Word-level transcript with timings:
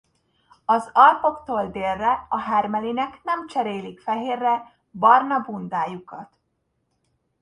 Az 0.65 0.89
Alpoktól 0.93 1.67
délre 1.69 2.25
a 2.29 2.39
hermelinek 2.41 3.21
nem 3.23 3.47
cserélik 3.47 3.99
fehérre 3.99 4.73
barna 4.91 5.39
bundájukat. 5.39 6.37